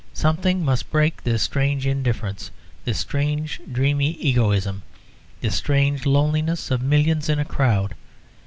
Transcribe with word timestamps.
Something 0.15 0.65
must 0.65 0.89
break 0.89 1.23
this 1.23 1.43
strange 1.43 1.85
indifference, 1.85 2.49
this 2.85 2.97
strange 2.97 3.61
dreamy 3.71 4.13
egoism, 4.13 4.81
this 5.41 5.53
strange 5.53 6.07
loneliness 6.07 6.71
of 6.71 6.81
millions 6.81 7.29
in 7.29 7.37
a 7.37 7.45
crowd. 7.45 7.93